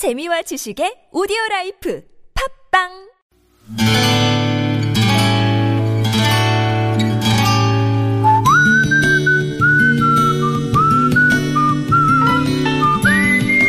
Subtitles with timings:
[0.00, 2.02] 재미와 지식의 오디오 life
[2.72, 2.88] 팟빵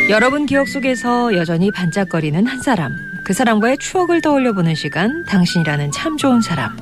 [0.08, 2.96] 여러분 기억 속에서 여전히 반짝거리는 한 사람.
[3.26, 6.74] 그 사람과의 추억을 떠올려 보는 시간, 당신이라는 참 좋은 사람.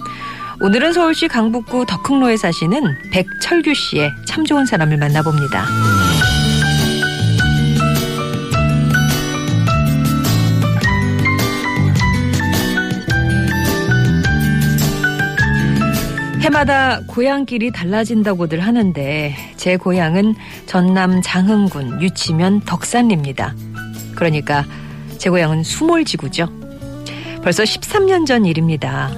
[0.60, 5.66] 오늘은 서울시 강북구 덕릉로에 사시는 백철규 씨의 참 좋은 사람을 만나봅니다.
[16.40, 20.34] 해마다 고향길이 달라진다고들 하는데 제 고향은
[20.66, 23.54] 전남 장흥군 유치면 덕산리입니다.
[24.14, 24.64] 그러니까
[25.18, 26.48] 제 고향은 수몰지구죠.
[27.42, 29.10] 벌써 13년 전 일입니다.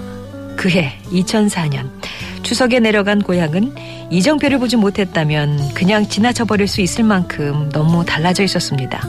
[0.57, 1.91] 그해 2004년
[2.43, 3.73] 추석에 내려간 고향은
[4.11, 9.01] 이정표를 보지 못했다면 그냥 지나쳐 버릴 수 있을 만큼 너무 달라져 있었습니다.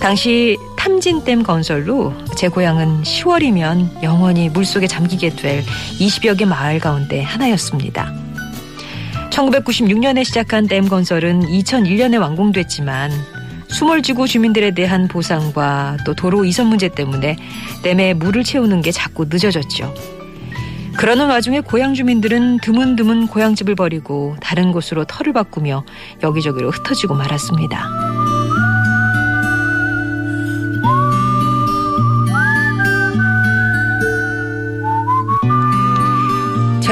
[0.00, 0.56] 당시
[0.90, 5.64] 탐진댐 건설로 제 고향은 10월이면 영원히 물속에 잠기게 될
[6.00, 8.12] 20여 개 마을 가운데 하나였습니다.
[9.30, 13.12] 1996년에 시작한 댐 건설은 2001년에 완공됐지만
[13.68, 17.36] 수몰지구 주민들에 대한 보상과 또 도로 이선 문제 때문에
[17.84, 19.94] 댐에 물을 채우는 게 자꾸 늦어졌죠.
[20.96, 25.84] 그러는 와중에 고향 주민들은 드문드문 고향집을 버리고 다른 곳으로 터를 바꾸며
[26.20, 28.09] 여기저기로 흩어지고 말았습니다.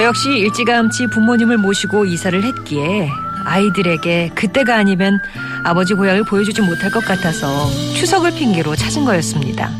[0.08, 3.10] 역시 일찌감치 부모님을 모시고 이사를 했기에
[3.44, 5.20] 아이들에게 그때가 아니면
[5.64, 9.70] 아버지 고향을 보여주지 못할 것 같아서 추석을 핑계로 찾은 거였습니다.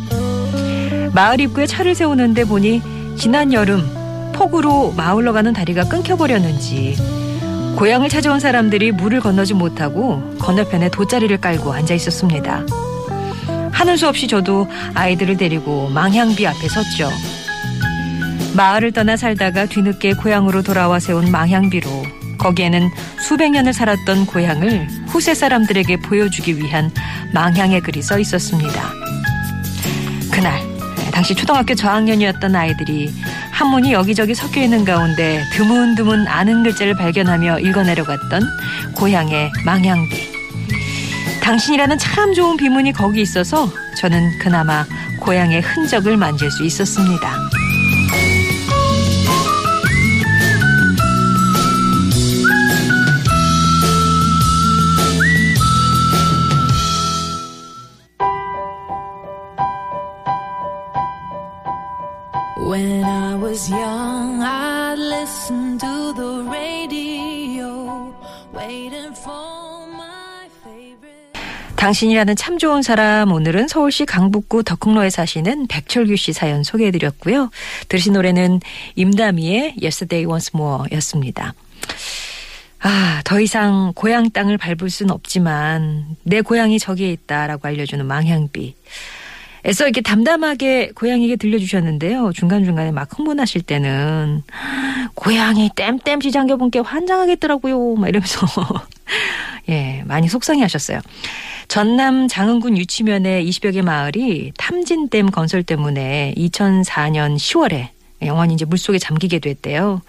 [1.15, 2.83] 마을 입구에 차를 세우는데 보니
[3.17, 3.83] 지난 여름
[4.35, 6.99] 폭우로 마을로 가는 다리가 끊겨버렸는지
[7.77, 12.67] 고향을 찾아온 사람들이 물을 건너지 못하고 건너편에 돗자리를 깔고 앉아 있었습니다.
[13.73, 17.09] 하는 수 없이 저도 아이들을 데리고 망향비 앞에 섰죠.
[18.55, 21.89] 마을을 떠나 살다가 뒤늦게 고향으로 돌아와 세운 망향비로
[22.39, 22.91] 거기에는
[23.21, 26.91] 수백 년을 살았던 고향을 후세 사람들에게 보여주기 위한
[27.35, 28.93] 망향의 글이 써 있었습니다.
[30.31, 30.61] 그날
[31.13, 33.13] 당시 초등학교 저학년이었던 아이들이
[33.51, 38.43] 한문이 여기저기 섞여 있는 가운데 드문드문 아는 글자를 발견하며 읽어내려갔던
[38.95, 40.39] 고향의 망향비.
[41.43, 44.87] 당신이라는 참 좋은 비문이 거기 있어서 저는 그나마
[45.19, 47.58] 고향의 흔적을 만질 수 있었습니다.
[62.59, 68.13] When I was young, I'd listen to the radio,
[68.55, 69.59] waiting for.
[71.79, 77.51] 당신이라는 참 좋은 사람 오늘은 서울시 강북구 덕흥로에 사시는 백철규 씨 사연 소개해드렸고요.
[77.89, 78.61] 들으신 노래는
[78.97, 81.55] 임다미의 Yesterday Once More였습니다.
[82.81, 88.75] 아, 더 이상 고향 땅을 밟을 수는 없지만 내 고향이 저기에 있다라고 알려주는 망향비.
[89.67, 92.33] 애써 이렇게 담담하게 고양이에게 들려주셨는데요.
[92.35, 94.43] 중간중간에 막 흥분하실 때는
[95.15, 97.95] 고양이 땜땜 지장겨분께 환장하겠더라고요.
[97.97, 98.47] 막 이러면서
[99.69, 101.01] 예, 많이 속상해 하셨어요.
[101.67, 107.89] 전남 장흥군 유치면의 20여 개 마을이 탐진댐 건설 때문에 2004년 10월에
[108.23, 110.01] 영원히 이제 물속에 잠기게 됐대요.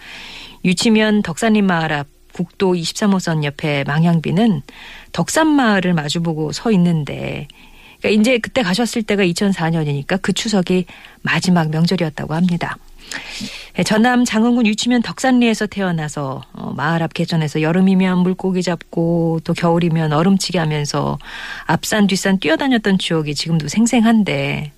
[0.64, 4.62] 유치면 덕산림 마을 앞 국도 23호선 옆에 망향비는
[5.12, 7.48] 덕산마을을 마주보고 서 있는데
[8.00, 10.86] 그러니까 이제 그때 가셨을 때가 2004년이니까 그 추석이
[11.22, 12.78] 마지막 명절이었다고 합니다.
[13.78, 20.14] 예, 전남 장흥군 유치면 덕산리에서 태어나서 어, 마을 앞 개천에서 여름이면 물고기 잡고 또 겨울이면
[20.14, 21.18] 얼음치기 하면서
[21.66, 24.72] 앞산 뒷산 뛰어다녔던 추억이 지금도 생생한데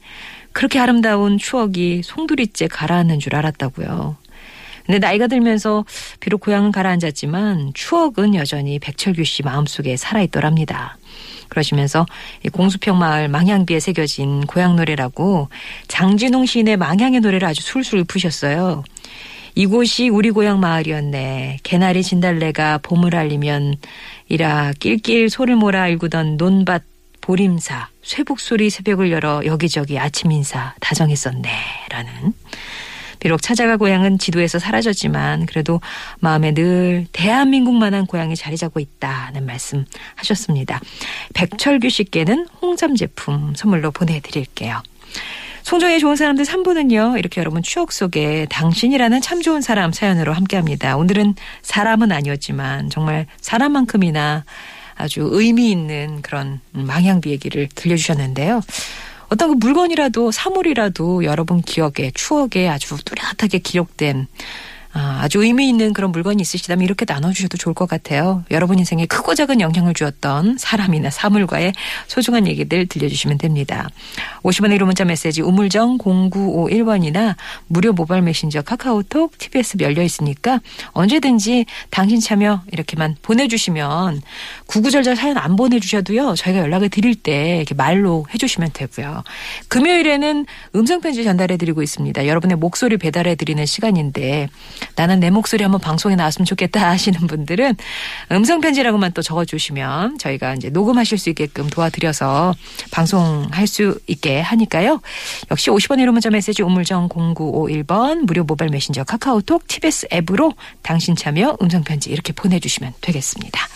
[0.54, 4.18] 그렇게 아름다운 추억이 송두리째 가라앉는 줄 알았다고요.
[4.86, 5.86] 근데 나이가 들면서
[6.20, 10.98] 비록 고향은 가라앉았지만 추억은 여전히 백철규 씨 마음속에 살아있더랍니다.
[11.51, 12.06] 그러시면서
[12.53, 15.50] 공수평 마을 망향비에 새겨진 고향 노래라고
[15.88, 18.83] 장진홍 시인의 망향의 노래를 아주 술술 푸셨어요.
[19.53, 21.59] 이곳이 우리 고향 마을이었네.
[21.63, 23.75] 개나리 진달래가 봄을 알리면
[24.30, 26.83] 이라 낄낄 소를 몰아 일구던 논밭
[27.19, 31.50] 보림사 쇠북소리 새벽을 열어 여기저기 아침 인사 다정했었네.
[31.89, 32.33] 라는
[33.21, 35.79] 비록 찾아가 고향은 지도에서 사라졌지만 그래도
[36.19, 39.85] 마음에 늘 대한민국만한 고향이 자리 잡고 있다는 말씀
[40.15, 40.81] 하셨습니다.
[41.35, 44.81] 백철규 씨께는 홍삼 제품 선물로 보내드릴게요.
[45.62, 47.19] 송정의 좋은 사람들 3부는요.
[47.19, 50.97] 이렇게 여러분 추억 속에 당신이라는 참 좋은 사람 사연으로 함께합니다.
[50.97, 54.44] 오늘은 사람은 아니었지만 정말 사람만큼이나
[54.95, 58.62] 아주 의미 있는 그런 망향비 얘기를 들려주셨는데요.
[59.31, 64.28] 어떤 그 물건이라도 사물이라도 여러분 기억에 추억에 아주 뚜렷하게 기록된
[64.94, 68.44] 아, 아주 의미 있는 그런 물건이 있으시다면 이렇게 나눠주셔도 좋을 것 같아요.
[68.52, 71.74] 여러분 인생에 크고 작은 영향을 주었던 사람이나 사물과의
[72.08, 73.90] 소중한 얘기들 들려주시면 됩니다.
[74.44, 77.36] 50원의 1호 문자 메시지 우물정 0951번이나
[77.68, 80.60] 무료 모바일 메신저 카카오톡 TBS 열려 있으니까
[80.92, 84.22] 언제든지 당신 참여 이렇게만 보내주시면
[84.66, 86.36] 구구절절 사연 안 보내주셔도요.
[86.36, 89.24] 저희가 연락을 드릴 때 이렇게 말로 해주시면 되고요.
[89.70, 90.46] 금요일에는
[90.76, 92.28] 음성편지 전달해드리고 있습니다.
[92.28, 94.50] 여러분의 목소리 배달해드리는 시간인데
[94.95, 97.75] 나는 내 목소리 한번 방송에 나왔으면 좋겠다 하시는 분들은
[98.31, 102.56] 음성 편지라고만 또 적어 주시면 저희가 이제 녹음하실 수 있게끔 도와드려서
[102.92, 105.01] 방송할 수 있게 하니까요.
[105.50, 111.57] 역시 50원 1호 문자 메시지 우물정 0951번 무료 모바일 메신저 카카오톡 TBS 앱으로 당신 참여
[111.62, 113.68] 음성 편지 이렇게 보내 주시면 되겠습니다.